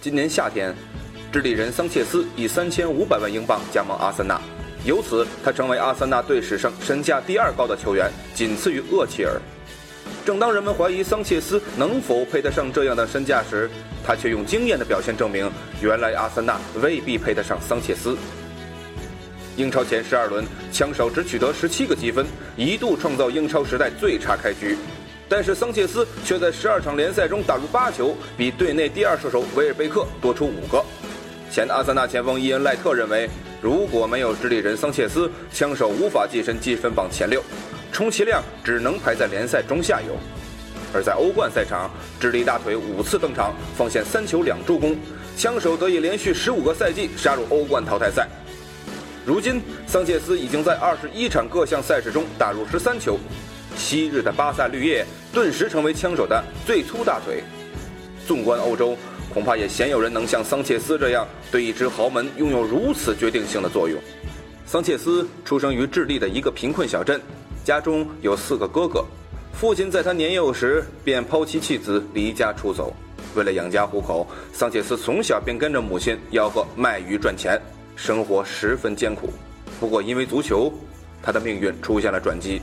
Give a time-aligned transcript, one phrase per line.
[0.00, 0.72] 今年夏天，
[1.32, 4.40] 智利人桑切斯以三千五百万英镑加盟阿森纳，
[4.84, 9.40] 由此他成为阿森纳队史上身价第二高的球员，仅次于厄齐尔。
[10.24, 13.68] 正当人们怀疑桑切斯能否配得上这样的身价时，
[14.06, 15.50] 他却用惊艳的表现证明，
[15.82, 18.16] 原来阿森纳未必配得上桑切斯。
[19.56, 22.24] 英超前十二轮，枪手只取得十七个积分，
[22.56, 24.78] 一度创造英超时代最差开局。
[25.28, 30.82] 但是桑切斯却在十二场联赛中打入八球，比队内第二射手维尔贝克多出五个。
[31.50, 33.28] 前阿森纳前锋伊恩赖特认为，
[33.60, 37.42] 如果没有智利人桑切斯，枪手无法跻身积分榜前六，
[37.92, 40.16] 充其量只能排在联赛中下游。
[40.94, 44.96] 而在欧冠赛场，智利大腿五次登场，奉献三球两助攻，
[45.36, 48.26] 枪手得以连续十五个赛季杀入欧冠淘汰赛。
[49.26, 53.18] 如今，桑切斯已经在二十一场各项赛事中打入十三球。
[53.78, 57.42] 昔日的巴萨绿叶顿时成为枪手的最粗大腿。
[58.26, 58.94] 纵观欧洲，
[59.32, 63.98] 恐怕也鲜有人能像桑切斯这样对一支豪门拥有如此决定性的作用。
[64.66, 67.18] 桑切斯出生于智利的一个贫困小镇，
[67.64, 69.02] 家中有四个哥哥，
[69.54, 72.92] 父亲在他年幼时便抛妻弃子离家出走。
[73.34, 77.58] 为了养家糊口，桑切斯从小便跟着母亲吆喝卖鱼赚钱，
[77.96, 79.32] 生活十分艰苦。
[79.80, 80.72] 不过因为足球，
[81.22, 82.60] 他的命运出现了转机。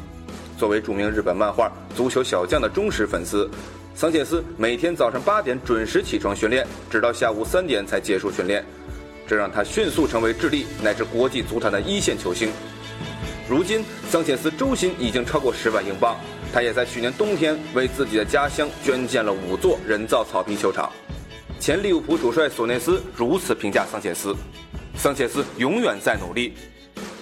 [0.58, 3.50] 作为著名日本漫画《足球小将》的忠实粉丝，
[3.94, 8.64] 桑切斯每天早上八点准时起床训练，直到下午三点才结束训练，
[9.28, 12.50] 这让他迅速成为智利乃至国际足坛的一线球星。
[13.50, 16.16] 如今，桑切斯周薪已经超过十万英镑，
[16.54, 20.92] 他也在去年冬天为自己的家乡捐建了五座人造草坪球场。
[21.60, 24.36] 前利物浦主帅索内斯如此评价桑切斯
[24.98, 26.54] ：“桑切斯永远在努力，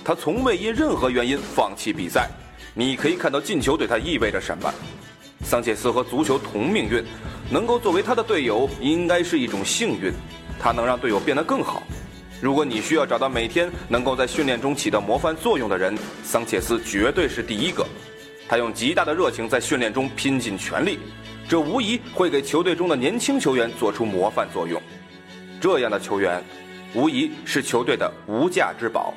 [0.04, 2.30] 他从未因任何原因放弃比赛。”
[2.74, 4.74] 你可以看到进球对他意味着什么。
[5.44, 7.04] 桑切斯和足球同命运，
[7.52, 10.12] 能够作为他的队友应该是一种幸运，
[10.60, 11.84] 他能让队友变得更好。
[12.42, 17.86] 如果你需要找到每天能够在训练中起到模范作用的人，桑切斯绝对是第一个。
[18.48, 21.00] 他用极大的热情在训练中拼尽全力，
[21.48, 24.82] 这无疑会给球队中的年轻球员做出模范作用。
[25.62, 26.44] 这样的球员，
[26.94, 29.14] 无疑是球队的无价之宝。